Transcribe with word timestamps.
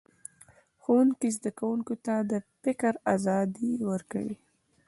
ښوونکی 0.81 1.29
زده 1.37 1.51
کوونکو 1.59 1.93
ته 2.05 2.13
د 2.31 2.33
فکر 2.63 2.93
ازادي 3.15 3.71
ورکوي 3.91 4.35